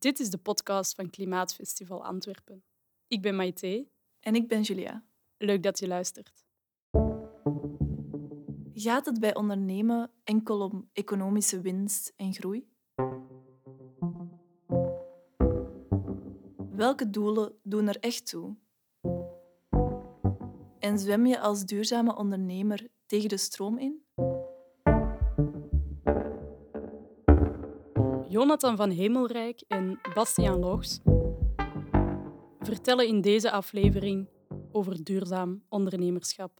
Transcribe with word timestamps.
Dit 0.00 0.20
is 0.20 0.30
de 0.30 0.38
podcast 0.38 0.94
van 0.94 1.10
Klimaatfestival 1.10 2.04
Antwerpen. 2.04 2.64
Ik 3.06 3.22
ben 3.22 3.36
Maite. 3.36 3.88
En 4.20 4.34
ik 4.34 4.48
ben 4.48 4.62
Julia. 4.62 5.04
Leuk 5.36 5.62
dat 5.62 5.78
je 5.78 5.86
luistert. 5.86 6.44
Gaat 8.72 9.06
het 9.06 9.20
bij 9.20 9.34
ondernemen 9.34 10.10
enkel 10.24 10.60
om 10.60 10.88
economische 10.92 11.60
winst 11.60 12.12
en 12.16 12.34
groei? 12.34 12.68
Welke 16.70 17.10
doelen 17.10 17.58
doen 17.62 17.88
er 17.88 17.98
echt 17.98 18.26
toe? 18.26 18.56
En 20.78 20.98
zwem 20.98 21.26
je 21.26 21.40
als 21.40 21.64
duurzame 21.64 22.16
ondernemer 22.16 22.88
tegen 23.06 23.28
de 23.28 23.36
stroom 23.36 23.78
in? 23.78 24.04
Jonathan 28.30 28.76
van 28.76 28.90
Hemelrijk 28.90 29.62
en 29.68 30.00
Bastiaan 30.14 30.58
Loogs 30.58 31.00
vertellen 32.60 33.06
in 33.06 33.20
deze 33.20 33.50
aflevering 33.50 34.28
over 34.72 35.04
duurzaam 35.04 35.62
ondernemerschap. 35.68 36.59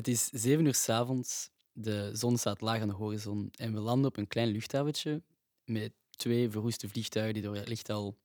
Het 0.00 0.08
is 0.08 0.26
zeven 0.26 0.64
uur 0.64 0.74
's 0.74 0.88
avonds. 0.88 1.50
De 1.72 2.10
zon 2.12 2.38
staat 2.38 2.60
laag 2.60 2.80
aan 2.80 2.88
de 2.88 2.94
horizon 2.94 3.50
en 3.56 3.72
we 3.72 3.80
landen 3.80 4.10
op 4.10 4.16
een 4.16 4.26
klein 4.26 4.48
luchthaventje 4.48 5.22
met 5.64 5.92
twee 6.10 6.50
verroeste 6.50 6.88
vliegtuigen 6.88 7.34
die 7.34 7.42
door 7.42 7.56
het 7.56 7.68
licht 7.68 7.90
al 7.90 8.18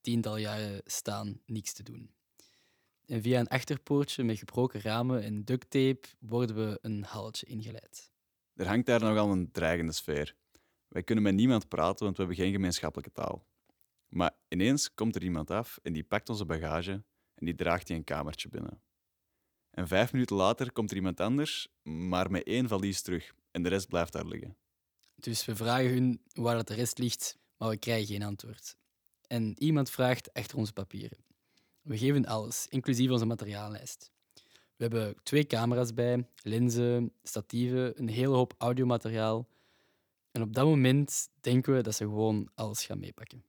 tiental 0.00 0.36
jaren 0.36 0.80
staan, 0.84 1.40
niks 1.46 1.72
te 1.72 1.82
doen. 1.82 2.10
En 3.06 3.22
via 3.22 3.40
een 3.40 3.48
achterpoortje 3.48 4.24
met 4.24 4.38
gebroken 4.38 4.80
ramen 4.80 5.22
en 5.22 5.44
duct 5.44 5.70
tape 5.70 6.08
worden 6.18 6.56
we 6.56 6.78
een 6.82 7.02
halletje 7.02 7.46
ingeleid. 7.46 8.10
Er 8.54 8.66
hangt 8.66 8.86
daar 8.86 9.00
nogal 9.00 9.30
een 9.30 9.50
dreigende 9.50 9.92
sfeer. 9.92 10.34
Wij 10.88 11.02
kunnen 11.02 11.24
met 11.24 11.34
niemand 11.34 11.68
praten, 11.68 12.04
want 12.04 12.16
we 12.16 12.22
hebben 12.22 12.44
geen 12.44 12.52
gemeenschappelijke 12.52 13.12
taal. 13.12 13.46
Maar 14.08 14.36
ineens 14.48 14.94
komt 14.94 15.16
er 15.16 15.22
iemand 15.22 15.50
af 15.50 15.78
en 15.82 15.92
die 15.92 16.04
pakt 16.04 16.28
onze 16.28 16.44
bagage 16.44 16.92
en 17.34 17.46
die 17.46 17.54
draagt 17.54 17.86
die 17.86 17.96
een 17.96 18.04
kamertje 18.04 18.48
binnen. 18.48 18.82
En 19.80 19.88
vijf 19.88 20.12
minuten 20.12 20.36
later 20.36 20.72
komt 20.72 20.90
er 20.90 20.96
iemand 20.96 21.20
anders, 21.20 21.68
maar 21.82 22.30
met 22.30 22.42
één 22.42 22.68
valies 22.68 23.02
terug 23.02 23.34
en 23.50 23.62
de 23.62 23.68
rest 23.68 23.88
blijft 23.88 24.12
daar 24.12 24.26
liggen. 24.26 24.56
Dus 25.14 25.44
we 25.44 25.56
vragen 25.56 25.90
hun 25.90 26.20
waar 26.32 26.56
dat 26.56 26.68
de 26.68 26.74
rest 26.74 26.98
ligt, 26.98 27.38
maar 27.56 27.68
we 27.68 27.76
krijgen 27.76 28.06
geen 28.06 28.22
antwoord. 28.22 28.76
En 29.26 29.54
iemand 29.58 29.90
vraagt 29.90 30.32
achter 30.32 30.58
onze 30.58 30.72
papieren. 30.72 31.18
We 31.82 31.98
geven 31.98 32.26
alles, 32.26 32.66
inclusief 32.68 33.10
onze 33.10 33.24
materiaallijst. 33.24 34.10
We 34.76 34.86
hebben 34.86 35.16
twee 35.22 35.46
camera's 35.46 35.94
bij, 35.94 36.28
lenzen, 36.42 37.12
statieven, 37.22 37.98
een 37.98 38.08
hele 38.08 38.34
hoop 38.34 38.54
audiomateriaal. 38.58 39.48
En 40.30 40.42
op 40.42 40.54
dat 40.54 40.64
moment 40.64 41.28
denken 41.40 41.74
we 41.74 41.82
dat 41.82 41.94
ze 41.94 42.04
gewoon 42.04 42.48
alles 42.54 42.84
gaan 42.84 43.00
meepakken. 43.00 43.44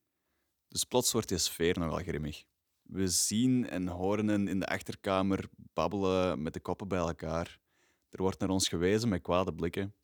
Dus 0.67 0.83
plots 0.83 1.11
wordt 1.11 1.27
die 1.27 1.37
sfeer 1.37 1.79
nogal 1.79 1.97
grimmig. 1.97 2.43
We 2.91 3.07
zien 3.07 3.69
en 3.69 3.87
horen 3.87 4.27
hen 4.27 4.47
in 4.47 4.59
de 4.59 4.65
achterkamer 4.65 5.49
babbelen 5.55 6.41
met 6.41 6.53
de 6.53 6.59
koppen 6.59 6.87
bij 6.87 6.99
elkaar. 6.99 7.59
Er 8.09 8.21
wordt 8.21 8.39
naar 8.39 8.49
ons 8.49 8.67
gewezen 8.67 9.09
met 9.09 9.21
kwade 9.21 9.53
blikken. 9.53 9.95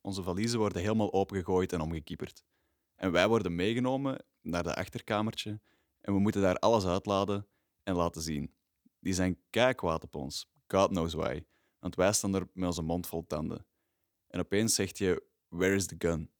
Onze 0.00 0.22
valiezen 0.22 0.58
worden 0.58 0.82
helemaal 0.82 1.12
opengegooid 1.12 1.72
en 1.72 1.80
omgekieperd. 1.80 2.44
En 2.94 3.12
wij 3.12 3.28
worden 3.28 3.54
meegenomen 3.54 4.24
naar 4.40 4.62
de 4.62 4.74
achterkamertje 4.74 5.60
en 6.00 6.12
we 6.12 6.18
moeten 6.18 6.40
daar 6.40 6.58
alles 6.58 6.86
uitladen 6.86 7.46
en 7.82 7.94
laten 7.94 8.22
zien. 8.22 8.54
Die 9.00 9.14
zijn 9.14 9.38
kwaad 9.74 10.02
op 10.02 10.14
ons. 10.14 10.48
God 10.66 10.88
knows 10.88 11.14
why. 11.14 11.44
Want 11.78 11.94
wij 11.94 12.12
staan 12.12 12.34
er 12.34 12.48
met 12.52 12.66
onze 12.66 12.82
mond 12.82 13.06
vol 13.06 13.26
tanden. 13.26 13.66
En 14.26 14.40
opeens 14.40 14.74
zegt 14.74 14.98
je, 14.98 15.22
where 15.48 15.74
is 15.74 15.86
the 15.86 15.94
gun? 15.98 16.30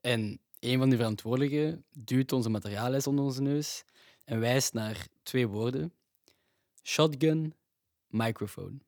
En 0.00 0.40
een 0.58 0.78
van 0.78 0.88
die 0.88 0.98
verantwoordelijken 0.98 1.84
duwt 1.90 2.32
onze 2.32 2.48
materiaallijst 2.48 3.06
onder 3.06 3.24
onze 3.24 3.42
neus 3.42 3.84
en 4.26 4.40
wijst 4.40 4.72
naar 4.72 5.06
twee 5.22 5.46
woorden: 5.46 5.92
shotgun, 6.82 7.54
microphone. 8.06 8.78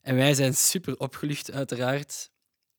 En 0.00 0.14
wij 0.16 0.34
zijn 0.34 0.54
super 0.54 0.98
opgelucht, 0.98 1.50
uiteraard, 1.50 2.30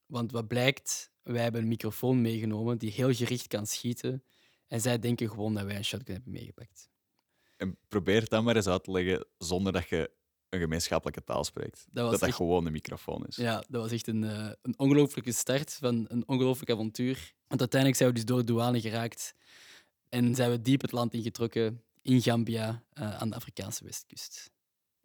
want 0.06 0.31
wat 0.31 0.47
blijkt, 0.47 1.12
wij 1.24 1.41
hebben 1.41 1.62
een 1.62 1.68
microfoon 1.68 2.22
meegenomen 2.22 2.78
die 2.78 2.91
heel 2.91 3.14
gericht 3.14 3.47
kan 3.47 3.68
schieten. 3.68 4.24
En 4.68 4.81
zij 4.81 5.00
denken 5.00 5.30
gewoon 5.30 5.53
dat 5.53 5.64
wij 5.64 5.75
een 5.75 5.86
shotgun 5.86 6.14
hebben 6.14 6.31
meegepakt. 6.31 6.90
En 7.58 7.78
probeer 7.88 8.22
het 8.22 8.30
dan 8.30 8.44
maar 8.44 8.56
eens 8.56 8.68
uit 8.68 8.84
te 8.84 8.91
leggen 8.91 9.25
zonder 9.38 9.74
dat 9.74 9.90
je 9.90 10.12
een 10.50 10.59
gemeenschappelijke 10.59 11.24
taal 11.24 11.44
spreekt. 11.44 11.86
Dat 11.91 12.20
dat 12.20 12.34
gewoon 12.34 12.66
een 12.66 12.72
microfoon 12.72 13.25
is. 13.28 13.36
Ja, 13.36 13.64
dat 13.70 13.81
was 13.81 13.91
echt 13.91 14.08
een, 14.08 14.24
eh, 14.24 14.52
een 14.62 14.80
ongelooflijke 14.80 15.31
start 15.31 15.74
van 15.74 16.06
een 16.08 16.28
ongelooflijk 16.28 16.72
avontuur. 16.72 17.34
Want 17.47 17.59
uiteindelijk 17.59 18.00
zijn 18.00 18.09
we 18.09 18.16
dus 18.16 18.25
door 18.25 18.40
de 18.40 18.46
douane 18.46 18.81
geraakt 18.81 19.36
en 20.11 20.35
zijn 20.35 20.51
we 20.51 20.61
diep 20.61 20.81
het 20.81 20.91
land 20.91 21.13
ingetrokken 21.13 21.83
in 22.01 22.22
Gambia 22.22 22.83
eh, 22.89 23.22
aan 23.22 23.29
de 23.29 23.35
Afrikaanse 23.35 23.83
westkust. 23.83 24.51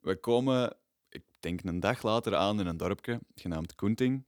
We 0.01 0.17
komen, 0.17 0.77
ik 1.09 1.25
denk 1.41 1.65
een 1.65 1.81
dag 1.81 2.03
later 2.03 2.37
aan 2.37 2.61
in 2.61 2.67
een 2.67 2.77
dorpje 2.77 3.21
genaamd 3.35 3.75
Koenting. 3.75 4.27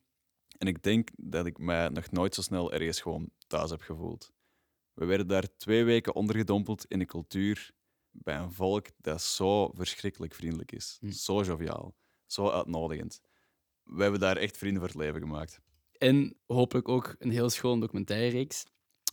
En 0.59 0.67
ik 0.67 0.83
denk 0.83 1.11
dat 1.17 1.47
ik 1.47 1.59
mij 1.59 1.89
nog 1.89 2.11
nooit 2.11 2.35
zo 2.35 2.43
snel 2.43 2.73
ergens 2.73 3.01
gewoon 3.01 3.31
thuis 3.47 3.71
heb 3.71 3.81
gevoeld. 3.81 4.33
We 4.93 5.05
werden 5.05 5.27
daar 5.27 5.57
twee 5.57 5.85
weken 5.85 6.15
ondergedompeld 6.15 6.85
in 6.85 7.01
een 7.01 7.07
cultuur 7.07 7.71
bij 8.11 8.37
een 8.37 8.53
volk 8.53 8.87
dat 8.97 9.23
zo 9.23 9.71
verschrikkelijk 9.75 10.35
vriendelijk 10.35 10.73
is. 10.73 10.97
Hm. 11.01 11.11
Zo 11.11 11.43
joviaal, 11.43 11.95
zo 12.27 12.51
uitnodigend. 12.51 13.21
We 13.83 14.03
hebben 14.03 14.21
daar 14.21 14.37
echt 14.37 14.57
vrienden 14.57 14.81
voor 14.81 14.91
het 14.91 14.99
leven 14.99 15.21
gemaakt. 15.21 15.61
En 15.93 16.37
hopelijk 16.47 16.89
ook 16.89 17.17
een 17.19 17.31
heel 17.31 17.51
schoon 17.51 17.81
documentaire-reeks 17.81 18.65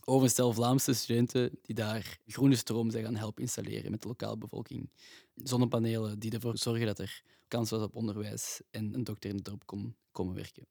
over 0.08 0.22
een 0.24 0.30
stel 0.30 0.52
Vlaamse 0.52 0.94
studenten 0.94 1.58
die 1.62 1.74
daar 1.74 2.18
groene 2.26 2.56
stroom 2.56 2.90
zijn 2.90 3.04
gaan 3.04 3.16
helpen 3.16 3.42
installeren 3.42 3.90
met 3.90 4.02
de 4.02 4.08
lokale 4.08 4.36
bevolking. 4.36 4.90
Zonnepanelen 5.34 6.18
die 6.18 6.32
ervoor 6.32 6.58
zorgen 6.58 6.86
dat 6.86 6.98
er 6.98 7.22
kans 7.48 7.70
was 7.70 7.82
op 7.82 7.94
onderwijs 7.94 8.62
en 8.70 8.94
een 8.94 9.04
dokter 9.04 9.30
in 9.30 9.36
het 9.36 9.44
dorp 9.44 9.66
kon 9.66 9.96
komen 10.10 10.34
werken. 10.34 10.66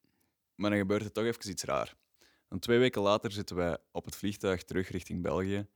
Maar 0.55 0.69
dan 0.69 0.79
gebeurt 0.79 1.03
er 1.03 1.11
toch 1.11 1.25
even 1.25 1.49
iets 1.49 1.63
raar. 1.63 1.95
Want 2.47 2.61
twee 2.61 2.79
weken 2.79 3.01
later 3.01 3.31
zitten 3.31 3.55
wij 3.55 3.77
op 3.91 4.05
het 4.05 4.15
vliegtuig 4.15 4.63
terug 4.63 4.89
richting 4.89 5.21
België. 5.21 5.67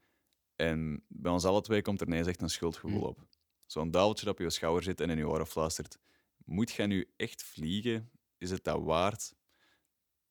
En 0.56 1.04
bij 1.08 1.32
ons 1.32 1.46
alle 1.46 1.62
twee 1.62 1.82
komt 1.82 2.02
er 2.02 2.08
ineens 2.08 2.28
echt 2.28 2.42
een 2.42 2.50
schuldgevoel 2.50 3.00
Hm. 3.00 3.06
op. 3.06 3.28
Zo'n 3.66 3.92
duweltje 3.92 4.26
dat 4.26 4.34
op 4.34 4.40
je 4.40 4.50
schouder 4.50 4.84
zit 4.84 5.02
en 5.02 5.10
in 5.10 5.18
je 5.18 5.28
oren 5.28 5.48
fluistert. 5.48 5.98
Moet 6.46 6.72
jij 6.72 6.86
nu 6.86 7.10
echt 7.18 7.44
vliegen? 7.44 8.12
Is 8.38 8.50
het 8.50 8.64
dat 8.64 8.84
waard? 8.84 9.34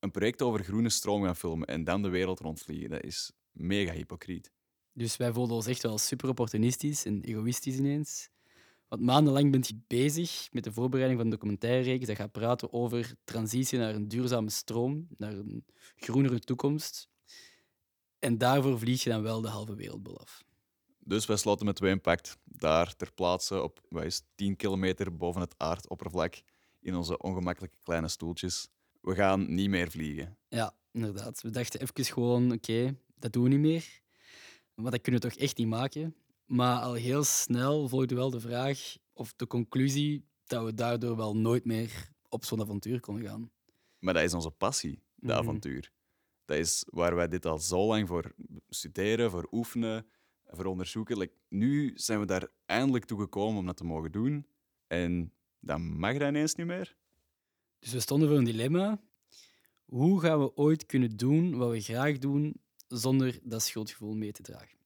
Een 0.00 0.10
project 0.10 0.42
over 0.42 0.64
groene 0.64 0.88
stroom 0.88 1.22
gaan 1.22 1.36
filmen 1.36 1.66
en 1.66 1.84
dan 1.84 2.02
de 2.02 2.08
wereld 2.08 2.40
rondvliegen, 2.40 2.90
dat 2.90 3.02
is 3.02 3.32
mega 3.52 3.92
hypocriet. 3.92 4.52
Dus 4.92 5.16
wij 5.16 5.32
voelden 5.32 5.56
ons 5.56 5.66
echt 5.66 5.82
wel 5.82 5.98
super 5.98 6.28
opportunistisch 6.28 7.04
en 7.04 7.22
egoïstisch 7.22 7.76
ineens. 7.76 8.28
Want 8.88 9.02
maandenlang 9.02 9.50
bent 9.50 9.68
je 9.68 9.80
bezig 9.86 10.48
met 10.52 10.64
de 10.64 10.72
voorbereiding 10.72 11.20
van 11.20 11.30
een 11.30 11.36
documentaire 11.36 11.98
dat 11.98 12.16
gaat 12.16 12.32
praten 12.32 12.72
over 12.72 13.14
transitie 13.24 13.78
naar 13.78 13.94
een 13.94 14.08
duurzame 14.08 14.50
stroom, 14.50 15.06
naar 15.16 15.32
een 15.32 15.64
groenere 15.96 16.38
toekomst. 16.38 17.08
En 18.18 18.38
daarvoor 18.38 18.78
vlieg 18.78 19.02
je 19.02 19.10
dan 19.10 19.22
wel 19.22 19.40
de 19.40 19.48
halve 19.48 19.74
wereldbol 19.74 20.20
af. 20.20 20.44
Dus 20.98 21.26
wij 21.26 21.36
sloten 21.36 21.66
met 21.66 21.76
twee 21.76 21.96
pact 21.96 22.38
daar 22.44 22.96
ter 22.96 23.12
plaatse 23.12 23.62
op 23.62 23.80
is, 23.90 24.16
het, 24.16 24.24
10 24.34 24.56
kilometer 24.56 25.16
boven 25.16 25.40
het 25.40 25.54
aardoppervlak 25.56 26.42
in 26.80 26.94
onze 26.94 27.18
ongemakkelijke 27.18 27.76
kleine 27.82 28.08
stoeltjes. 28.08 28.68
We 29.08 29.14
gaan 29.14 29.54
niet 29.54 29.68
meer 29.68 29.90
vliegen. 29.90 30.38
Ja, 30.48 30.74
inderdaad. 30.92 31.42
We 31.42 31.50
dachten 31.50 31.80
even 31.80 32.04
gewoon, 32.04 32.52
oké, 32.52 32.96
dat 33.14 33.32
doen 33.32 33.42
we 33.42 33.48
niet 33.48 33.58
meer. 33.58 34.00
Want 34.74 34.90
dat 34.90 35.00
kunnen 35.00 35.20
we 35.20 35.28
toch 35.28 35.38
echt 35.38 35.56
niet 35.56 35.66
maken. 35.66 36.14
Maar 36.44 36.80
al 36.80 36.94
heel 36.94 37.24
snel 37.24 37.88
volgde 37.88 38.14
wel 38.14 38.30
de 38.30 38.40
vraag 38.40 38.96
of 39.12 39.32
de 39.36 39.46
conclusie 39.46 40.24
dat 40.44 40.64
we 40.64 40.74
daardoor 40.74 41.16
wel 41.16 41.36
nooit 41.36 41.64
meer 41.64 42.08
op 42.28 42.44
zo'n 42.44 42.60
avontuur 42.60 43.00
konden 43.00 43.24
gaan. 43.28 43.50
Maar 43.98 44.14
dat 44.14 44.22
is 44.22 44.34
onze 44.34 44.50
passie, 44.50 45.02
de 45.14 45.26
Mhm. 45.26 45.38
avontuur. 45.38 45.92
Dat 46.44 46.56
is 46.58 46.84
waar 46.90 47.14
wij 47.14 47.28
dit 47.28 47.46
al 47.46 47.58
zo 47.58 47.86
lang 47.86 48.08
voor 48.08 48.34
studeren, 48.68 49.30
voor 49.30 49.48
oefenen, 49.50 50.06
voor 50.44 50.64
onderzoeken. 50.64 51.18
Like, 51.18 51.34
nu 51.48 51.92
zijn 51.94 52.20
we 52.20 52.26
daar 52.26 52.48
eindelijk 52.66 53.04
toe 53.04 53.20
gekomen 53.20 53.58
om 53.58 53.66
dat 53.66 53.76
te 53.76 53.84
mogen 53.84 54.12
doen. 54.12 54.46
En 54.86 55.32
dan 55.60 55.98
mag 55.98 56.12
dat 56.18 56.28
ineens 56.28 56.54
niet 56.54 56.66
meer. 56.66 56.96
Dus 57.78 57.92
we 57.92 58.00
stonden 58.00 58.28
voor 58.28 58.38
een 58.38 58.44
dilemma. 58.44 59.00
Hoe 59.88 60.20
gaan 60.20 60.38
we 60.38 60.56
ooit 60.56 60.86
kunnen 60.86 61.16
doen 61.16 61.56
wat 61.56 61.70
we 61.70 61.80
graag 61.80 62.18
doen 62.18 62.54
zonder 62.88 63.38
dat 63.42 63.62
schuldgevoel 63.62 64.14
mee 64.14 64.32
te 64.32 64.42
dragen? 64.42 64.78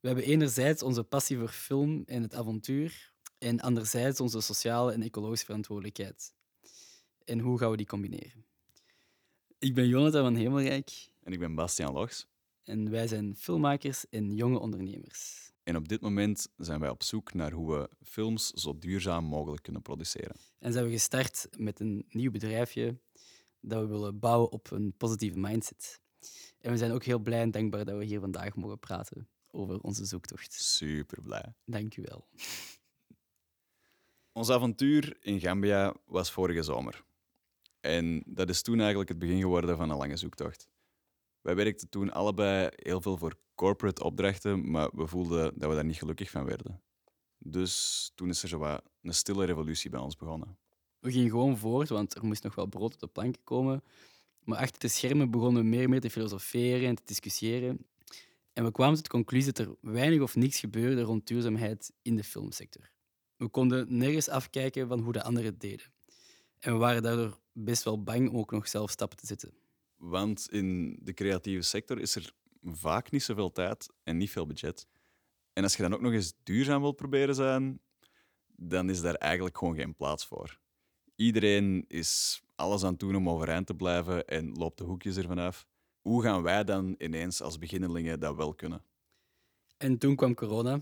We 0.00 0.06
hebben 0.06 0.24
enerzijds 0.24 0.82
onze 0.82 1.02
passie 1.02 1.38
voor 1.38 1.48
film 1.48 2.02
en 2.06 2.22
het 2.22 2.34
avontuur 2.34 3.12
en 3.38 3.60
anderzijds 3.60 4.20
onze 4.20 4.40
sociale 4.40 4.92
en 4.92 5.02
ecologische 5.02 5.44
verantwoordelijkheid. 5.44 6.34
En 7.24 7.38
hoe 7.38 7.58
gaan 7.58 7.70
we 7.70 7.76
die 7.76 7.86
combineren? 7.86 8.44
Ik 9.58 9.74
ben 9.74 9.88
Jonathan 9.88 10.22
van 10.22 10.34
Hemelrijk 10.34 11.08
En 11.22 11.32
ik 11.32 11.38
ben 11.38 11.54
Bastiaan 11.54 11.92
Logs. 11.92 12.26
en 12.64 12.90
wij 12.90 13.06
zijn 13.06 13.36
filmmakers 13.36 14.08
en 14.08 14.34
jonge 14.34 14.58
ondernemers. 14.58 15.52
En 15.62 15.76
op 15.76 15.88
dit 15.88 16.00
moment 16.00 16.48
zijn 16.56 16.80
wij 16.80 16.90
op 16.90 17.02
zoek 17.02 17.34
naar 17.34 17.52
hoe 17.52 17.72
we 17.72 17.90
films 18.02 18.50
zo 18.50 18.78
duurzaam 18.78 19.24
mogelijk 19.24 19.62
kunnen 19.62 19.82
produceren. 19.82 20.36
En 20.58 20.72
zijn 20.72 20.84
we 20.84 20.90
gestart 20.90 21.48
met 21.56 21.80
een 21.80 22.04
nieuw 22.08 22.30
bedrijfje 22.30 22.98
dat 23.62 23.80
we 23.80 23.86
willen 23.86 24.18
bouwen 24.18 24.52
op 24.52 24.70
een 24.70 24.94
positieve 24.96 25.38
mindset. 25.38 26.00
En 26.60 26.70
we 26.70 26.76
zijn 26.76 26.92
ook 26.92 27.04
heel 27.04 27.18
blij 27.18 27.40
en 27.40 27.50
dankbaar 27.50 27.84
dat 27.84 27.98
we 27.98 28.04
hier 28.04 28.20
vandaag 28.20 28.56
mogen 28.56 28.78
praten 28.78 29.28
over 29.50 29.80
onze 29.80 30.04
zoektocht. 30.04 30.52
Super 30.52 31.22
blij. 31.22 31.54
Dank 31.64 31.96
u 31.96 32.02
wel. 32.02 32.28
Ons 34.32 34.50
avontuur 34.50 35.16
in 35.20 35.40
Gambia 35.40 35.94
was 36.04 36.30
vorige 36.30 36.62
zomer. 36.62 37.04
En 37.80 38.22
dat 38.26 38.48
is 38.48 38.62
toen 38.62 38.78
eigenlijk 38.78 39.08
het 39.08 39.18
begin 39.18 39.40
geworden 39.40 39.76
van 39.76 39.90
een 39.90 39.96
lange 39.96 40.16
zoektocht. 40.16 40.68
Wij 41.40 41.54
werkten 41.54 41.88
toen 41.88 42.12
allebei 42.12 42.68
heel 42.76 43.00
veel 43.00 43.16
voor 43.16 43.38
corporate 43.54 44.02
opdrachten, 44.04 44.70
maar 44.70 44.90
we 44.92 45.06
voelden 45.06 45.58
dat 45.58 45.68
we 45.68 45.74
daar 45.74 45.84
niet 45.84 45.98
gelukkig 45.98 46.30
van 46.30 46.44
werden. 46.44 46.82
Dus 47.38 48.10
toen 48.14 48.28
is 48.28 48.42
er 48.42 48.48
zo 48.48 48.58
wat 48.58 48.82
een 49.02 49.14
stille 49.14 49.44
revolutie 49.44 49.90
bij 49.90 50.00
ons 50.00 50.16
begonnen. 50.16 50.58
We 51.02 51.12
gingen 51.12 51.30
gewoon 51.30 51.58
voort, 51.58 51.88
want 51.88 52.14
er 52.14 52.24
moest 52.24 52.42
nog 52.42 52.54
wel 52.54 52.66
brood 52.66 52.94
op 52.94 53.00
de 53.00 53.06
planken 53.06 53.44
komen. 53.44 53.82
Maar 54.44 54.58
achter 54.58 54.80
de 54.80 54.88
schermen 54.88 55.30
begonnen 55.30 55.62
we 55.62 55.68
meer 55.68 55.82
en 55.82 55.90
meer 55.90 56.00
te 56.00 56.10
filosoferen 56.10 56.88
en 56.88 56.94
te 56.94 57.02
discussiëren. 57.04 57.86
En 58.52 58.64
we 58.64 58.70
kwamen 58.70 58.94
tot 58.94 59.04
de 59.04 59.10
conclusie 59.10 59.52
dat 59.52 59.66
er 59.66 59.74
weinig 59.80 60.20
of 60.20 60.36
niks 60.36 60.58
gebeurde 60.58 61.02
rond 61.02 61.26
duurzaamheid 61.26 61.92
in 62.02 62.16
de 62.16 62.24
filmsector. 62.24 62.90
We 63.36 63.48
konden 63.48 63.96
nergens 63.96 64.28
afkijken 64.28 64.88
van 64.88 65.00
hoe 65.00 65.12
de 65.12 65.22
anderen 65.22 65.50
het 65.50 65.60
deden. 65.60 65.86
En 66.58 66.72
we 66.72 66.78
waren 66.78 67.02
daardoor 67.02 67.38
best 67.52 67.82
wel 67.82 68.02
bang 68.02 68.30
om 68.30 68.38
ook 68.38 68.50
nog 68.50 68.68
zelf 68.68 68.90
stappen 68.90 69.18
te 69.18 69.26
zetten. 69.26 69.54
Want 69.96 70.48
in 70.50 70.98
de 71.02 71.14
creatieve 71.14 71.62
sector 71.62 72.00
is 72.00 72.14
er 72.14 72.32
vaak 72.62 73.10
niet 73.10 73.22
zoveel 73.22 73.52
tijd 73.52 73.88
en 74.02 74.16
niet 74.16 74.30
veel 74.30 74.46
budget. 74.46 74.86
En 75.52 75.62
als 75.62 75.76
je 75.76 75.82
dan 75.82 75.94
ook 75.94 76.00
nog 76.00 76.12
eens 76.12 76.34
duurzaam 76.42 76.80
wilt 76.80 76.96
proberen 76.96 77.34
zijn, 77.34 77.80
dan 78.46 78.90
is 78.90 79.00
daar 79.00 79.14
eigenlijk 79.14 79.58
gewoon 79.58 79.74
geen 79.74 79.94
plaats 79.94 80.26
voor. 80.26 80.60
Iedereen 81.16 81.84
is 81.88 82.42
alles 82.54 82.82
aan 82.82 82.90
het 82.90 83.00
doen 83.00 83.16
om 83.16 83.28
overeind 83.28 83.66
te 83.66 83.74
blijven 83.74 84.26
en 84.26 84.52
loopt 84.52 84.78
de 84.78 84.84
hoekjes 84.84 85.16
ervan 85.16 85.38
af. 85.38 85.66
Hoe 86.00 86.22
gaan 86.22 86.42
wij 86.42 86.64
dan 86.64 86.94
ineens 86.98 87.40
als 87.40 87.58
beginnelingen 87.58 88.20
dat 88.20 88.36
wel 88.36 88.54
kunnen? 88.54 88.84
En 89.76 89.98
toen 89.98 90.16
kwam 90.16 90.34
corona. 90.34 90.80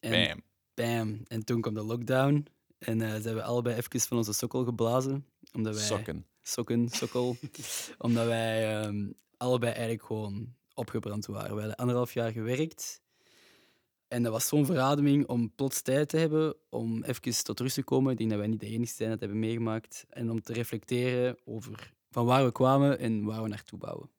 En 0.00 0.10
Bam. 0.10 0.42
bam. 0.74 1.22
En 1.26 1.44
toen 1.44 1.60
kwam 1.60 1.74
de 1.74 1.82
lockdown. 1.82 2.46
En 2.78 3.00
eh, 3.00 3.20
zijn 3.20 3.34
we 3.34 3.42
allebei 3.42 3.76
even 3.76 4.00
van 4.00 4.16
onze 4.16 4.32
sokkel 4.32 4.64
geblazen. 4.64 5.26
Omdat 5.52 5.74
wij... 5.74 5.84
Sokken. 5.84 6.26
sokken, 6.42 6.88
sokkel. 6.88 7.36
omdat 7.98 8.26
wij 8.26 8.80
ehm, 8.80 9.10
allebei 9.36 9.72
eigenlijk 9.72 10.04
gewoon 10.04 10.54
opgebrand 10.74 11.26
waren. 11.26 11.54
We 11.54 11.58
hadden 11.60 11.76
anderhalf 11.76 12.14
jaar 12.14 12.32
gewerkt. 12.32 13.01
En 14.12 14.22
dat 14.22 14.32
was 14.32 14.48
zo'n 14.48 14.66
verademing 14.66 15.26
om 15.26 15.54
plots 15.54 15.82
tijd 15.82 16.08
te 16.08 16.16
hebben 16.16 16.56
om 16.68 17.02
even 17.02 17.44
tot 17.44 17.60
rust 17.60 17.74
te 17.74 17.82
komen. 17.82 18.12
Ik 18.12 18.18
denk 18.18 18.30
dat 18.30 18.38
wij 18.38 18.48
niet 18.48 18.60
de 18.60 18.66
enige 18.66 18.94
zijn 18.94 19.10
dat 19.10 19.20
hebben 19.20 19.38
meegemaakt. 19.38 20.06
En 20.08 20.30
om 20.30 20.42
te 20.42 20.52
reflecteren 20.52 21.38
over 21.44 21.92
van 22.10 22.26
waar 22.26 22.44
we 22.44 22.52
kwamen 22.52 22.98
en 22.98 23.24
waar 23.24 23.42
we 23.42 23.48
naartoe 23.48 23.78
bouwen. 23.78 24.10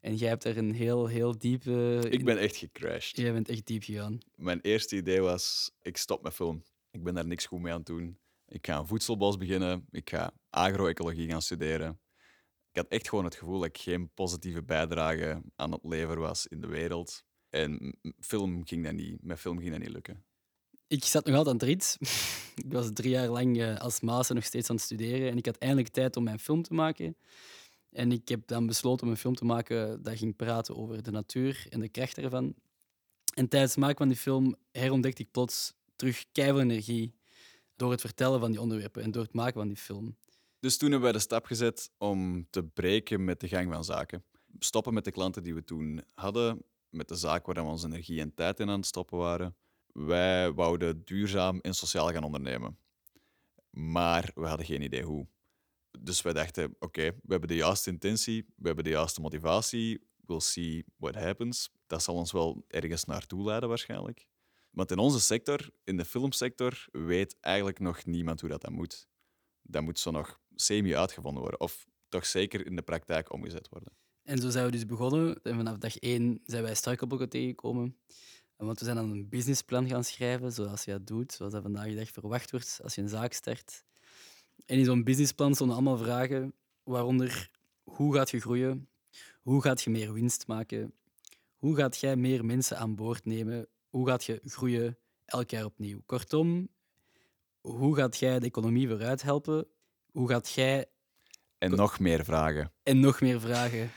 En 0.00 0.16
jij 0.16 0.28
hebt 0.28 0.44
er 0.44 0.58
een 0.58 0.74
heel, 0.74 1.06
heel 1.06 1.38
diepe... 1.38 2.06
Ik 2.10 2.24
ben 2.24 2.38
echt 2.38 2.56
gecrashed. 2.56 3.16
Jij 3.16 3.32
bent 3.32 3.48
echt 3.48 3.66
diep 3.66 3.82
gegaan. 3.82 4.18
Mijn 4.34 4.60
eerste 4.60 4.96
idee 4.96 5.20
was, 5.20 5.70
ik 5.82 5.96
stop 5.96 6.22
met 6.22 6.34
film. 6.34 6.62
Ik 6.90 7.02
ben 7.02 7.14
daar 7.14 7.26
niks 7.26 7.46
goed 7.46 7.60
mee 7.60 7.72
aan 7.72 7.78
het 7.78 7.86
doen. 7.86 8.18
Ik 8.46 8.66
ga 8.66 8.78
een 8.78 8.86
voedselbos 8.86 9.36
beginnen. 9.36 9.86
Ik 9.90 10.10
ga 10.10 10.32
agroecologie 10.50 11.30
gaan 11.30 11.42
studeren. 11.42 12.00
Ik 12.70 12.76
had 12.76 12.88
echt 12.88 13.08
gewoon 13.08 13.24
het 13.24 13.34
gevoel 13.34 13.58
dat 13.58 13.68
ik 13.68 13.78
geen 13.78 14.10
positieve 14.14 14.62
bijdrage 14.62 15.42
aan 15.56 15.72
het 15.72 15.84
leveren 15.84 16.22
was 16.22 16.46
in 16.46 16.60
de 16.60 16.66
wereld. 16.66 17.24
En 17.50 17.94
film 18.20 18.66
ging 18.66 18.84
dat 18.84 18.92
niet. 18.92 19.22
Met 19.22 19.40
film 19.40 19.58
ging 19.58 19.70
dat 19.70 19.80
niet 19.80 19.92
lukken. 19.92 20.24
Ik 20.86 21.04
zat 21.04 21.26
nog 21.26 21.36
altijd 21.36 21.62
aan 21.62 21.68
het 21.68 21.68
riet. 21.68 21.98
ik 22.64 22.72
was 22.72 22.90
drie 22.92 23.10
jaar 23.10 23.28
lang 23.28 23.60
eh, 23.60 23.76
als 23.76 24.00
master 24.00 24.34
nog 24.34 24.44
steeds 24.44 24.70
aan 24.70 24.76
het 24.76 24.84
studeren. 24.84 25.30
En 25.30 25.36
ik 25.36 25.46
had 25.46 25.56
eindelijk 25.56 25.88
tijd 25.88 26.16
om 26.16 26.24
mijn 26.24 26.38
film 26.38 26.62
te 26.62 26.74
maken. 26.74 27.16
En 27.90 28.12
ik 28.12 28.28
heb 28.28 28.46
dan 28.46 28.66
besloten 28.66 29.06
om 29.06 29.12
een 29.12 29.18
film 29.18 29.34
te 29.34 29.44
maken 29.44 30.02
dat 30.02 30.18
ging 30.18 30.36
praten 30.36 30.76
over 30.76 31.02
de 31.02 31.10
natuur 31.10 31.66
en 31.68 31.80
de 31.80 31.88
kracht 31.88 32.18
ervan. 32.18 32.54
En 33.34 33.48
tijdens 33.48 33.72
het 33.72 33.80
maken 33.80 33.98
van 33.98 34.08
die 34.08 34.16
film 34.16 34.56
herontdekte 34.72 35.22
ik 35.22 35.30
plots 35.30 35.74
terug 35.96 36.24
keiveel 36.32 36.60
energie 36.60 37.14
door 37.76 37.90
het 37.90 38.00
vertellen 38.00 38.40
van 38.40 38.50
die 38.50 38.60
onderwerpen 38.60 39.02
en 39.02 39.10
door 39.10 39.22
het 39.22 39.32
maken 39.32 39.54
van 39.54 39.68
die 39.68 39.76
film. 39.76 40.16
Dus 40.60 40.76
toen 40.76 40.90
hebben 40.90 41.10
wij 41.10 41.18
de 41.18 41.24
stap 41.24 41.44
gezet 41.44 41.90
om 41.98 42.46
te 42.50 42.64
breken 42.64 43.24
met 43.24 43.40
de 43.40 43.48
gang 43.48 43.72
van 43.72 43.84
zaken. 43.84 44.24
Stoppen 44.58 44.94
met 44.94 45.04
de 45.04 45.10
klanten 45.10 45.42
die 45.42 45.54
we 45.54 45.64
toen 45.64 46.02
hadden, 46.14 46.62
met 46.90 47.08
de 47.08 47.14
zaak 47.14 47.46
waar 47.46 47.54
we 47.54 47.70
onze 47.70 47.86
energie 47.86 48.20
en 48.20 48.34
tijd 48.34 48.60
in 48.60 48.70
aan 48.70 48.78
het 48.78 48.86
stoppen 48.86 49.18
waren. 49.18 49.56
Wij 49.86 50.52
wouden 50.52 51.04
duurzaam 51.04 51.58
en 51.60 51.74
sociaal 51.74 52.12
gaan 52.12 52.24
ondernemen. 52.24 52.78
Maar 53.70 54.30
we 54.34 54.46
hadden 54.46 54.66
geen 54.66 54.82
idee 54.82 55.02
hoe. 55.02 55.26
Dus 55.98 56.22
wij 56.22 56.32
dachten, 56.32 56.76
oké, 56.78 57.02
we 57.02 57.30
hebben 57.30 57.48
de 57.48 57.54
juiste 57.54 57.90
intentie, 57.90 58.46
we 58.56 58.66
hebben 58.66 58.84
de 58.84 58.90
juiste 58.90 59.20
motivatie, 59.20 60.08
we'll 60.26 60.40
see 60.40 60.84
what 60.96 61.14
happens. 61.14 61.70
Dat 61.86 62.02
zal 62.02 62.14
ons 62.14 62.32
wel 62.32 62.64
ergens 62.68 63.04
naartoe 63.04 63.44
leiden 63.44 63.68
waarschijnlijk. 63.68 64.26
Want 64.70 64.90
in 64.90 64.98
onze 64.98 65.20
sector, 65.20 65.70
in 65.84 65.96
de 65.96 66.04
filmsector, 66.04 66.86
weet 66.92 67.36
eigenlijk 67.40 67.78
nog 67.78 68.04
niemand 68.04 68.40
hoe 68.40 68.50
dat, 68.50 68.60
dat 68.60 68.70
moet 68.70 69.08
dat 69.62 69.82
moet 69.82 69.98
zo 69.98 70.10
nog 70.10 70.40
semi-uitgevonden 70.54 71.42
worden. 71.42 71.60
Of 71.60 71.86
toch 72.08 72.26
zeker 72.26 72.66
in 72.66 72.76
de 72.76 72.82
praktijk 72.82 73.32
omgezet 73.32 73.68
worden. 73.68 73.92
En 74.22 74.38
zo 74.38 74.50
zijn 74.50 74.64
we 74.64 74.70
dus 74.70 74.86
begonnen. 74.86 75.42
En 75.42 75.56
vanaf 75.56 75.78
dag 75.78 75.96
één 75.98 76.40
zijn 76.44 76.62
wij 76.62 76.74
struikelblokken 76.74 77.28
tegengekomen. 77.28 77.96
En 78.56 78.66
Want 78.66 78.78
we 78.78 78.84
zijn 78.84 78.96
dan 78.96 79.10
een 79.10 79.28
businessplan 79.28 79.88
gaan 79.88 80.04
schrijven, 80.04 80.52
zoals 80.52 80.84
je 80.84 80.90
dat 80.90 81.06
doet, 81.06 81.32
zoals 81.32 81.52
dat 81.52 81.62
vandaag 81.62 81.86
de 81.86 81.94
dag 81.94 82.10
verwacht 82.10 82.50
wordt 82.50 82.80
als 82.82 82.94
je 82.94 83.02
een 83.02 83.08
zaak 83.08 83.32
start. 83.32 83.84
En 84.66 84.78
in 84.78 84.84
zo'n 84.84 85.04
businessplan 85.04 85.54
stonden 85.54 85.76
allemaal 85.76 85.98
vragen, 85.98 86.54
waaronder 86.82 87.50
hoe 87.82 88.14
gaat 88.14 88.30
je 88.30 88.40
groeien, 88.40 88.88
hoe 89.42 89.62
gaat 89.62 89.82
je 89.82 89.90
meer 89.90 90.12
winst 90.12 90.46
maken, 90.46 90.94
hoe 91.56 91.76
gaat 91.76 91.98
jij 91.98 92.16
meer 92.16 92.44
mensen 92.44 92.78
aan 92.78 92.94
boord 92.94 93.24
nemen, 93.24 93.66
hoe 93.88 94.06
gaat 94.08 94.24
je 94.24 94.40
groeien 94.44 94.98
elk 95.24 95.50
jaar 95.50 95.64
opnieuw. 95.64 96.02
Kortom, 96.06 96.68
hoe 97.60 97.96
gaat 97.96 98.18
jij 98.18 98.38
de 98.38 98.46
economie 98.46 98.88
vooruit 98.88 99.22
helpen, 99.22 99.66
hoe 100.12 100.28
gaat 100.28 100.50
jij 100.50 100.86
En 101.58 101.70
nog 101.70 101.98
meer 101.98 102.24
vragen. 102.24 102.72
en 102.82 103.00
nog 103.00 103.20
meer 103.20 103.40
vragen. 103.40 103.90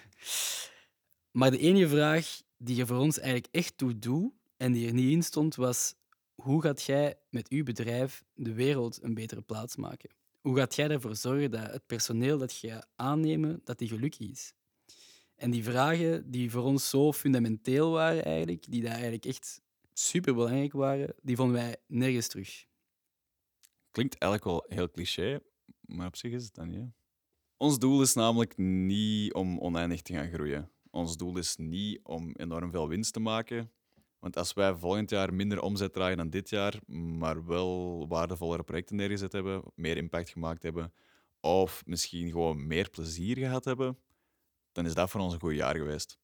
Maar 1.32 1.52
de 1.52 1.58
enige 1.58 1.88
vraag 1.88 2.42
die 2.58 2.76
je 2.76 2.86
voor 2.86 2.98
ons 2.98 3.18
eigenlijk 3.18 3.48
echt 3.52 3.78
toe 3.78 4.00
doet 4.00 4.34
en 4.58 4.72
die 4.72 4.88
er 4.88 4.94
niet 4.94 5.12
in 5.12 5.24
stond, 5.24 5.56
was 5.56 5.96
hoe 6.36 6.62
gaat 6.62 6.84
jij 6.84 7.16
met 7.30 7.50
uw 7.50 7.64
bedrijf 7.64 8.24
de 8.34 8.54
wereld 8.54 9.04
een 9.04 9.14
betere 9.14 9.42
plaats 9.42 9.76
maken? 9.76 10.10
Hoe 10.42 10.58
gaat 10.58 10.76
jij 10.76 10.90
ervoor 10.90 11.16
zorgen 11.16 11.52
dat 11.52 11.72
het 11.72 11.86
personeel 11.86 12.38
dat 12.38 12.58
je 12.58 12.84
aannemen, 12.96 13.62
dat 13.64 13.78
die 13.78 13.88
gelukkig 13.88 14.30
is? 14.30 14.54
En 15.36 15.52
die 15.52 15.64
vragen 15.64 16.32
die 16.32 16.52
voor 16.52 16.64
ons 16.64 16.90
zo 16.90 17.14
fundamenteel 17.14 17.92
waren 17.92 18.26
eigenlijk, 18.26 18.66
die 18.72 18.82
daar 18.82 18.92
eigenlijk 18.92 19.26
echt 19.26 19.62
superbelangrijk 19.94 20.72
waren, 20.72 21.14
die 21.22 21.36
vonden 21.36 21.56
wij 21.56 21.78
nergens 21.88 22.28
terug. 22.28 22.66
Klinkt 23.92 24.18
eigenlijk 24.18 24.52
wel 24.52 24.78
heel 24.78 24.92
cliché, 24.92 25.40
maar 25.82 26.08
op 26.08 26.16
zich 26.16 26.32
is 26.32 26.44
het 26.44 26.56
dan 26.56 26.70
niet. 26.70 26.92
Ons 27.64 27.80
doel 27.80 28.02
is 28.02 28.14
namelijk 28.14 28.58
niet 28.58 29.34
om 29.34 29.60
oneindig 29.60 30.02
te 30.02 30.14
gaan 30.14 30.32
groeien. 30.32 30.72
Ons 30.92 31.18
doel 31.18 31.38
is 31.38 31.56
niet 31.56 32.00
om 32.04 32.32
enorm 32.36 32.72
veel 32.72 32.88
winst 32.88 33.14
te 33.14 33.20
maken. 33.20 33.72
Want 34.20 34.38
als 34.38 34.54
wij 34.54 34.76
volgend 34.76 35.10
jaar 35.10 35.34
minder 35.34 35.62
omzet 35.62 35.94
draaien 35.94 36.18
dan 36.18 36.30
dit 36.30 36.50
jaar, 36.50 36.80
maar 36.88 37.46
wel 37.46 38.08
waardevollere 38.08 38.64
projecten 38.64 38.96
neergezet 38.96 39.32
hebben, 39.32 39.64
meer 39.76 39.98
impact 39.98 40.30
gemaakt 40.30 40.64
hebben, 40.64 40.94
of 41.40 41.86
misschien 41.86 42.32
gewoon 42.32 42.68
meer 42.68 42.90
plezier 42.90 43.38
gehad 43.38 43.66
hebben, 43.66 43.98
dan 44.72 44.86
is 44.86 44.94
dat 44.94 45.10
voor 45.10 45.22
ons 45.22 45.34
een 45.34 45.40
goed 45.40 45.56
jaar 45.56 45.76
geweest. 45.76 46.18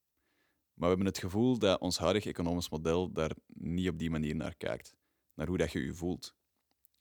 Maar 0.73 0.89
we 0.89 0.95
hebben 0.95 1.05
het 1.05 1.17
gevoel 1.17 1.59
dat 1.59 1.79
ons 1.79 1.97
huidig 1.97 2.25
economisch 2.25 2.69
model 2.69 3.11
daar 3.11 3.35
niet 3.47 3.89
op 3.89 3.99
die 3.99 4.09
manier 4.09 4.35
naar 4.35 4.55
kijkt. 4.55 4.95
Naar 5.33 5.47
hoe 5.47 5.57
dat 5.57 5.71
je 5.71 5.85
je 5.85 5.93
voelt. 5.93 6.35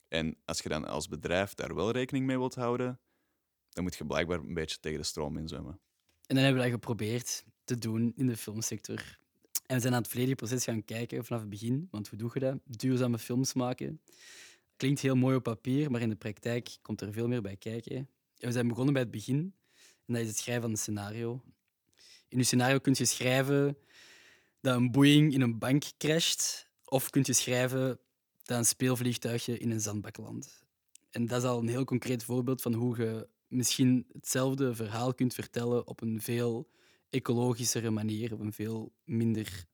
En 0.07 0.37
als 0.45 0.59
je 0.59 0.69
dan 0.69 0.85
als 0.85 1.07
bedrijf 1.07 1.53
daar 1.53 1.75
wel 1.75 1.91
rekening 1.91 2.25
mee 2.25 2.37
wilt 2.37 2.55
houden, 2.55 2.99
dan 3.69 3.83
moet 3.83 3.95
je 3.95 4.05
blijkbaar 4.05 4.39
een 4.39 4.53
beetje 4.53 4.79
tegen 4.79 4.99
de 4.99 5.05
stroom 5.05 5.37
inzwemmen. 5.37 5.79
En 6.25 6.35
dan 6.35 6.43
hebben 6.43 6.63
we 6.63 6.69
dat 6.69 6.79
geprobeerd 6.79 7.43
te 7.63 7.77
doen 7.77 8.13
in 8.15 8.27
de 8.27 8.37
filmsector. 8.37 9.19
En 9.65 9.75
we 9.75 9.81
zijn 9.81 9.93
aan 9.93 10.01
het 10.01 10.11
volledige 10.11 10.35
proces 10.35 10.63
gaan 10.63 10.83
kijken 10.83 11.25
vanaf 11.25 11.41
het 11.41 11.49
begin. 11.49 11.87
Want 11.91 12.07
hoe 12.07 12.17
doe 12.17 12.31
je 12.33 12.39
dat? 12.39 12.57
Duurzame 12.65 13.19
films 13.19 13.53
maken. 13.53 14.01
Klinkt 14.75 14.99
heel 14.99 15.15
mooi 15.15 15.35
op 15.35 15.43
papier, 15.43 15.91
maar 15.91 16.01
in 16.01 16.09
de 16.09 16.15
praktijk 16.15 16.77
komt 16.81 17.01
er 17.01 17.13
veel 17.13 17.27
meer 17.27 17.41
bij 17.41 17.57
kijken. 17.57 17.95
En 18.37 18.47
we 18.47 18.51
zijn 18.51 18.67
begonnen 18.67 18.93
bij 18.93 19.01
het 19.01 19.11
begin. 19.11 19.53
En 20.05 20.13
dat 20.13 20.21
is 20.21 20.27
het 20.27 20.37
schrijven 20.37 20.61
van 20.61 20.71
een 20.71 20.77
scenario. 20.77 21.41
In 22.27 22.37
je 22.37 22.43
scenario 22.43 22.79
kun 22.79 22.95
je 22.97 23.05
schrijven 23.05 23.77
dat 24.61 24.75
een 24.75 24.91
Boeing 24.91 25.33
in 25.33 25.41
een 25.41 25.59
bank 25.59 25.83
crasht. 25.97 26.69
Of 26.85 27.09
kun 27.09 27.21
je 27.25 27.33
schrijven 27.33 27.99
dat 28.43 28.57
een 28.57 28.65
speelvliegtuigje 28.65 29.57
in 29.57 29.71
een 29.71 29.81
zandbak 29.81 30.17
landt. 30.17 30.65
En 31.09 31.25
dat 31.25 31.41
is 31.41 31.47
al 31.47 31.59
een 31.59 31.67
heel 31.67 31.83
concreet 31.83 32.23
voorbeeld 32.23 32.61
van 32.61 32.73
hoe 32.73 32.97
je 33.01 33.27
misschien 33.49 34.05
hetzelfde 34.11 34.75
verhaal 34.75 35.13
kunt 35.13 35.33
vertellen 35.33 35.87
op 35.87 36.01
een 36.01 36.21
veel 36.21 36.69
ecologischere 37.09 37.89
manier, 37.89 38.33
op 38.33 38.39
een 38.39 38.53
veel 38.53 38.93
minder 39.03 39.67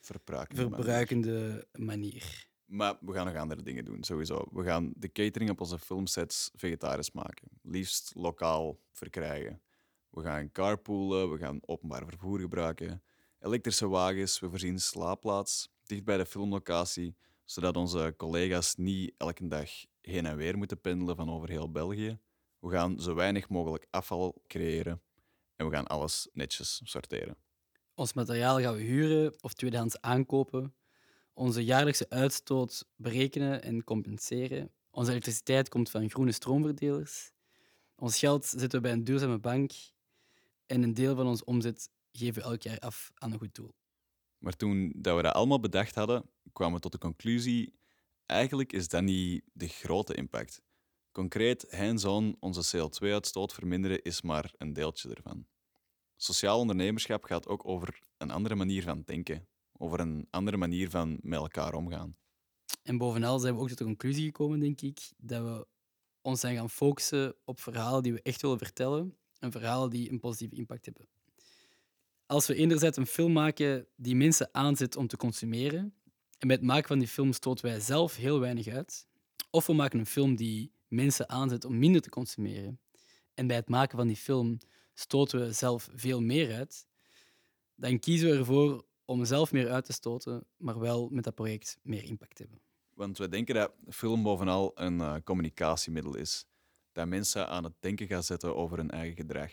Verbruikende 0.00 1.66
manier. 1.72 1.86
manier. 1.86 2.50
Maar 2.64 2.96
we 3.00 3.12
gaan 3.12 3.26
nog 3.26 3.36
andere 3.36 3.62
dingen 3.62 3.84
doen, 3.84 4.04
sowieso. 4.04 4.44
We 4.52 4.64
gaan 4.64 4.92
de 4.96 5.12
catering 5.12 5.50
op 5.50 5.60
onze 5.60 5.78
filmsets 5.78 6.50
vegetarisch 6.54 7.12
maken. 7.12 7.48
Liefst 7.62 8.12
lokaal 8.14 8.78
verkrijgen. 8.92 9.62
We 10.10 10.22
gaan 10.22 10.52
carpoolen, 10.52 11.30
we 11.30 11.38
gaan 11.38 11.58
openbaar 11.60 12.04
vervoer 12.06 12.40
gebruiken. 12.40 13.02
Elektrische 13.40 13.88
wagens, 13.88 14.40
we 14.40 14.50
voorzien 14.50 14.78
slaapplaats 14.78 15.68
dicht 15.82 16.04
bij 16.04 16.16
de 16.16 16.26
filmlocatie, 16.26 17.16
zodat 17.44 17.76
onze 17.76 18.14
collega's 18.16 18.74
niet 18.74 19.14
elke 19.16 19.46
dag 19.46 19.70
heen 20.00 20.26
en 20.26 20.36
weer 20.36 20.56
moeten 20.58 20.80
pendelen 20.80 21.16
van 21.16 21.30
over 21.30 21.48
heel 21.48 21.70
België. 21.70 22.18
We 22.62 22.70
gaan 22.70 23.00
zo 23.00 23.14
weinig 23.14 23.48
mogelijk 23.48 23.86
afval 23.90 24.42
creëren 24.46 25.02
en 25.56 25.66
we 25.66 25.72
gaan 25.72 25.86
alles 25.86 26.28
netjes 26.32 26.80
sorteren. 26.84 27.36
Ons 27.94 28.12
materiaal 28.12 28.60
gaan 28.60 28.74
we 28.74 28.82
huren 28.82 29.34
of 29.40 29.52
tweedehands 29.52 30.00
aankopen. 30.00 30.74
Onze 31.32 31.64
jaarlijkse 31.64 32.08
uitstoot 32.08 32.88
berekenen 32.96 33.62
en 33.62 33.84
compenseren. 33.84 34.70
Onze 34.90 35.10
elektriciteit 35.10 35.68
komt 35.68 35.90
van 35.90 36.10
groene 36.10 36.32
stroomverdelers. 36.32 37.32
Ons 37.96 38.18
geld 38.18 38.46
zetten 38.46 38.70
we 38.70 38.80
bij 38.80 38.92
een 38.92 39.04
duurzame 39.04 39.38
bank. 39.38 39.72
En 40.66 40.82
een 40.82 40.94
deel 40.94 41.14
van 41.16 41.26
ons 41.26 41.44
omzet 41.44 41.90
geven 42.12 42.42
we 42.42 42.48
elk 42.48 42.62
jaar 42.62 42.78
af 42.78 43.10
aan 43.14 43.32
een 43.32 43.38
goed 43.38 43.54
doel. 43.54 43.74
Maar 44.38 44.56
toen 44.56 44.92
dat 44.96 45.16
we 45.16 45.22
dat 45.22 45.34
allemaal 45.34 45.60
bedacht 45.60 45.94
hadden, 45.94 46.24
kwamen 46.52 46.74
we 46.74 46.80
tot 46.80 46.92
de 46.92 46.98
conclusie: 46.98 47.74
eigenlijk 48.26 48.72
is 48.72 48.88
dat 48.88 49.02
niet 49.02 49.42
de 49.52 49.68
grote 49.68 50.14
impact. 50.14 50.62
Concreet, 51.12 51.66
hands-on 51.70 52.36
onze 52.40 52.76
CO2-uitstoot 52.76 53.52
verminderen 53.52 54.02
is 54.02 54.22
maar 54.22 54.52
een 54.58 54.72
deeltje 54.72 55.14
ervan. 55.14 55.46
Sociaal 56.16 56.58
ondernemerschap 56.58 57.24
gaat 57.24 57.46
ook 57.48 57.66
over 57.66 58.00
een 58.16 58.30
andere 58.30 58.54
manier 58.54 58.82
van 58.82 59.02
denken, 59.04 59.48
over 59.72 60.00
een 60.00 60.26
andere 60.30 60.56
manier 60.56 60.90
van 60.90 61.18
met 61.22 61.38
elkaar 61.38 61.74
omgaan. 61.74 62.16
En 62.82 62.98
bovenal 62.98 63.38
zijn 63.38 63.54
we 63.54 63.60
ook 63.60 63.68
tot 63.68 63.78
de 63.78 63.84
conclusie 63.84 64.24
gekomen, 64.24 64.60
denk 64.60 64.80
ik, 64.80 65.00
dat 65.16 65.42
we 65.42 65.66
ons 66.20 66.40
zijn 66.40 66.56
gaan 66.56 66.70
focussen 66.70 67.34
op 67.44 67.60
verhalen 67.60 68.02
die 68.02 68.12
we 68.12 68.22
echt 68.22 68.42
willen 68.42 68.58
vertellen 68.58 69.16
en 69.38 69.52
verhalen 69.52 69.90
die 69.90 70.10
een 70.10 70.20
positieve 70.20 70.54
impact 70.54 70.84
hebben. 70.84 71.08
Als 72.26 72.46
we 72.46 72.54
enerzijds 72.54 72.96
een 72.96 73.06
film 73.06 73.32
maken 73.32 73.86
die 73.96 74.16
mensen 74.16 74.48
aanzet 74.52 74.96
om 74.96 75.06
te 75.06 75.16
consumeren, 75.16 75.94
en 76.38 76.48
bij 76.48 76.56
het 76.56 76.64
maken 76.64 76.88
van 76.88 76.98
die 76.98 77.08
film 77.08 77.32
stoten 77.32 77.64
wij 77.64 77.80
zelf 77.80 78.16
heel 78.16 78.40
weinig 78.40 78.66
uit, 78.66 79.06
of 79.50 79.66
we 79.66 79.72
maken 79.72 79.98
een 79.98 80.06
film 80.06 80.36
die 80.36 80.72
mensen 80.92 81.28
aanzet 81.28 81.64
om 81.64 81.78
minder 81.78 82.00
te 82.00 82.08
consumeren, 82.10 82.80
en 83.34 83.46
bij 83.46 83.56
het 83.56 83.68
maken 83.68 83.98
van 83.98 84.06
die 84.06 84.16
film 84.16 84.58
stoten 84.94 85.40
we 85.40 85.52
zelf 85.52 85.88
veel 85.94 86.20
meer 86.20 86.54
uit, 86.54 86.86
dan 87.74 87.98
kiezen 87.98 88.30
we 88.30 88.36
ervoor 88.36 88.84
om 89.04 89.24
zelf 89.24 89.52
meer 89.52 89.70
uit 89.70 89.84
te 89.84 89.92
stoten, 89.92 90.44
maar 90.56 90.78
wel 90.78 91.08
met 91.08 91.24
dat 91.24 91.34
project 91.34 91.78
meer 91.82 92.04
impact 92.04 92.36
te 92.36 92.42
hebben. 92.42 92.60
Want 92.94 93.18
we 93.18 93.28
denken 93.28 93.54
dat 93.54 93.72
film 93.88 94.22
bovenal 94.22 94.70
een 94.74 95.00
eh, 95.00 95.16
communicatiemiddel 95.24 96.16
is, 96.16 96.46
dat 96.92 97.06
mensen 97.08 97.48
aan 97.48 97.64
het 97.64 97.72
denken 97.80 98.06
gaat 98.06 98.24
zetten 98.24 98.56
over 98.56 98.76
hun 98.76 98.90
eigen 98.90 99.16
gedrag. 99.16 99.50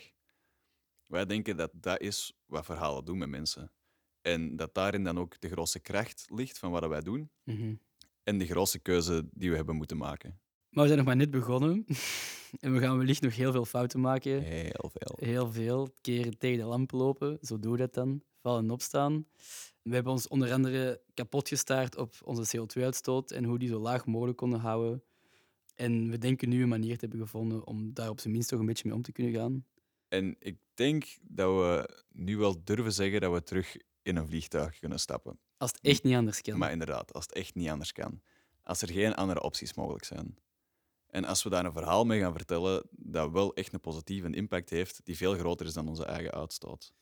Wij 1.05 1.25
denken 1.25 1.57
dat 1.57 1.71
dat 1.73 1.99
is 2.01 2.33
wat 2.45 2.65
verhalen 2.65 3.05
doen 3.05 3.17
met 3.17 3.29
mensen. 3.29 3.71
En 4.21 4.55
dat 4.55 4.73
daarin 4.73 5.03
dan 5.03 5.19
ook 5.19 5.39
de 5.39 5.49
grootste 5.49 5.79
kracht 5.79 6.25
ligt 6.29 6.57
van 6.57 6.71
wat 6.71 6.87
wij 6.87 7.01
doen 7.01 7.29
Mhm. 7.43 7.75
en 8.23 8.37
de 8.37 8.45
grootste 8.45 8.79
keuze 8.79 9.29
die 9.31 9.49
we 9.49 9.55
hebben 9.55 9.75
moeten 9.75 9.97
maken. 9.97 10.39
Maar 10.69 10.83
we 10.83 10.89
zijn 10.89 10.97
nog 10.97 11.05
maar 11.05 11.15
net 11.15 11.31
begonnen 11.31 11.85
en 12.59 12.73
we 12.73 12.79
gaan 12.79 12.97
wellicht 12.97 13.21
nog 13.21 13.35
heel 13.35 13.51
veel 13.51 13.65
fouten 13.65 13.99
maken. 13.99 14.41
Heel 14.41 14.91
veel. 14.93 15.17
Heel 15.19 15.51
veel. 15.51 15.89
Keren 16.01 16.37
tegen 16.37 16.57
de 16.57 16.63
lamp 16.63 16.91
lopen, 16.91 17.37
zo 17.41 17.59
doe 17.59 17.77
dat 17.77 17.93
dan. 17.93 18.23
Vallen 18.41 18.63
en 18.63 18.69
opstaan. 18.69 19.25
We 19.81 19.93
hebben 19.93 20.11
ons 20.11 20.27
onder 20.27 20.53
andere 20.53 21.01
kapot 21.13 21.47
gestaard 21.47 21.97
op 21.97 22.15
onze 22.23 22.57
CO2-uitstoot 22.57 23.31
en 23.31 23.43
hoe 23.43 23.59
die 23.59 23.69
zo 23.69 23.79
laag 23.79 24.05
mogelijk 24.05 24.37
konden 24.37 24.59
houden. 24.59 25.03
En 25.75 26.09
we 26.09 26.17
denken 26.17 26.49
nu 26.49 26.61
een 26.61 26.69
manier 26.69 26.93
te 26.97 27.05
hebben 27.05 27.19
gevonden 27.19 27.67
om 27.67 27.93
daar 27.93 28.09
op 28.09 28.19
zijn 28.19 28.33
minst 28.33 28.49
toch 28.49 28.59
een 28.59 28.65
beetje 28.65 28.87
mee 28.87 28.95
om 28.95 29.01
te 29.01 29.11
kunnen 29.11 29.33
gaan. 29.33 29.65
En 30.07 30.35
ik 30.39 30.57
denk 30.73 31.17
dat 31.21 31.49
we 31.49 32.03
nu 32.11 32.37
wel 32.37 32.63
durven 32.63 32.93
zeggen 32.93 33.21
dat 33.21 33.33
we 33.33 33.43
terug 33.43 33.77
in 34.01 34.15
een 34.15 34.27
vliegtuig 34.27 34.79
kunnen 34.79 34.99
stappen. 34.99 35.39
Als 35.57 35.71
het 35.71 35.81
echt 35.81 36.03
niet 36.03 36.15
anders 36.15 36.41
kan. 36.41 36.57
Maar 36.57 36.71
inderdaad, 36.71 37.13
als 37.13 37.25
het 37.25 37.33
echt 37.33 37.55
niet 37.55 37.69
anders 37.69 37.91
kan. 37.91 38.21
Als 38.63 38.81
er 38.81 38.91
geen 38.91 39.15
andere 39.15 39.41
opties 39.41 39.73
mogelijk 39.73 40.05
zijn. 40.05 40.37
En 41.09 41.25
als 41.25 41.43
we 41.43 41.49
daar 41.49 41.65
een 41.65 41.71
verhaal 41.71 42.05
mee 42.05 42.19
gaan 42.19 42.33
vertellen 42.33 42.83
dat 42.91 43.31
wel 43.31 43.53
echt 43.53 43.73
een 43.73 43.79
positieve 43.79 44.29
impact 44.29 44.69
heeft, 44.69 45.01
die 45.03 45.17
veel 45.17 45.33
groter 45.33 45.65
is 45.65 45.73
dan 45.73 45.87
onze 45.87 46.05
eigen 46.05 46.31
uitstoot. 46.31 46.93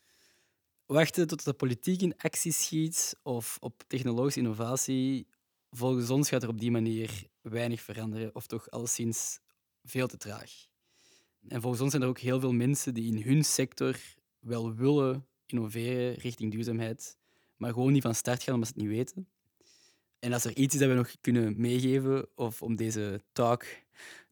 Wachten 0.86 1.28
tot 1.28 1.46
de 1.46 1.54
politiek 1.54 2.02
in 2.02 2.18
actie 2.18 2.52
schiet 2.52 3.20
of 3.24 3.58
op 3.60 3.84
technologische 3.88 4.40
innovatie, 4.40 5.28
volgens 5.70 6.10
ons 6.10 6.30
gaat 6.30 6.44
er 6.44 6.50
op 6.50 6.60
die 6.60 6.72
manier 6.72 7.28
weinig 7.42 7.82
veranderen, 7.82 8.36
of 8.36 8.48
toch 8.48 8.70
alleszins 8.70 9.40
veel 9.84 10.08
te 10.08 10.18
traag. 10.18 10.52
En 11.48 11.62
volgens 11.62 11.82
ons 11.82 11.92
zijn 11.92 12.04
er 12.04 12.10
ook 12.10 12.20
heel 12.20 12.40
veel 12.40 12.54
mensen 12.54 12.94
die 12.94 13.16
in 13.16 13.22
hun 13.22 13.44
sector 13.44 14.00
wel 14.40 14.74
willen 14.74 15.28
innoveren 15.46 16.14
richting 16.14 16.52
duurzaamheid, 16.52 17.18
maar 17.58 17.74
gewoon 17.74 17.92
niet 17.92 18.02
van 18.02 18.16
start 18.16 18.44
gaan 18.44 18.54
omdat 18.54 18.70
ze 18.70 18.74
het 18.76 18.84
niet 18.84 18.96
weten. 18.98 19.28
En 20.20 20.34
als 20.34 20.46
er 20.46 20.56
iets 20.56 20.74
is 20.74 20.80
dat 20.80 20.90
we 20.90 20.96
nog 20.96 21.12
kunnen 21.22 21.54
meegeven, 21.58 22.28
of 22.36 22.62
om 22.62 22.76
deze 22.76 23.22
talk 23.32 23.66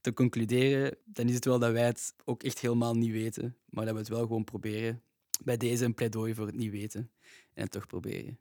te 0.05 0.13
concluderen, 0.13 0.97
dan 1.05 1.27
is 1.27 1.35
het 1.35 1.45
wel 1.45 1.59
dat 1.59 1.71
wij 1.71 1.85
het 1.85 2.15
ook 2.25 2.43
echt 2.43 2.59
helemaal 2.59 2.93
niet 2.93 3.11
weten, 3.11 3.57
maar 3.69 3.85
dat 3.85 3.93
we 3.93 3.99
het 3.99 4.09
wel 4.09 4.19
gewoon 4.19 4.43
proberen. 4.43 5.01
Bij 5.43 5.57
deze 5.57 5.85
een 5.85 5.93
pleidooi 5.93 6.33
voor 6.33 6.45
het 6.45 6.55
niet 6.55 6.71
weten 6.71 7.11
en 7.53 7.63
het 7.63 7.71
toch 7.71 7.87
proberen. 7.87 8.39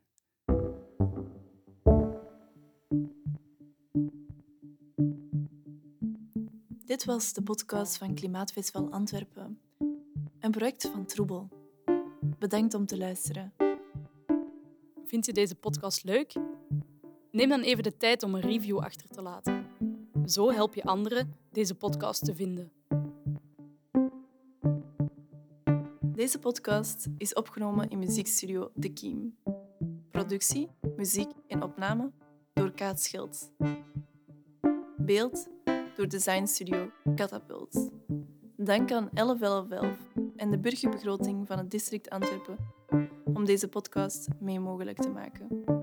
Dit 6.85 7.04
was 7.04 7.33
de 7.33 7.42
podcast 7.42 7.97
van 7.97 8.14
Klimaatfestival 8.14 8.90
Antwerpen, 8.90 9.61
een 10.40 10.50
project 10.50 10.88
van 10.92 11.06
Troebel. 11.06 11.49
Bedankt 12.38 12.75
om 12.75 12.87
te 12.87 12.97
luisteren. 12.97 13.52
Vind 15.04 15.26
je 15.26 15.33
deze 15.33 15.54
podcast 15.54 16.04
leuk? 16.04 16.35
Neem 17.30 17.49
dan 17.49 17.61
even 17.61 17.83
de 17.83 17.97
tijd 17.97 18.23
om 18.23 18.35
een 18.35 18.40
review 18.40 18.78
achter 18.78 19.09
te 19.09 19.23
laten. 19.23 19.63
Zo 20.26 20.50
help 20.50 20.74
je 20.74 20.82
anderen 20.82 21.36
deze 21.50 21.74
podcast 21.74 22.24
te 22.24 22.34
vinden. 22.34 22.72
Deze 26.00 26.38
podcast 26.38 27.06
is 27.18 27.32
opgenomen 27.32 27.90
in 27.90 27.98
muziekstudio 27.98 28.70
De 28.74 28.92
Kiem. 28.92 29.36
Productie, 30.10 30.70
muziek 30.96 31.30
en 31.46 31.62
opname 31.62 32.12
door 32.52 32.72
Kaat 32.72 33.00
Schild. 33.00 33.50
Beeld 34.96 35.48
door 35.96 36.08
designstudio 36.08 36.90
Catapult. 37.14 37.90
Dank 38.56 38.92
aan 38.92 39.08
1111 39.12 39.98
en 40.36 40.50
de 40.50 40.58
burgerbegroting 40.58 41.46
van 41.46 41.58
het 41.58 41.70
district 41.70 42.10
Antwerpen 42.10 42.58
om 43.24 43.44
deze 43.44 43.68
podcast 43.68 44.28
mee 44.40 44.60
mogelijk 44.60 44.96
te 44.96 45.10
maken. 45.10 45.73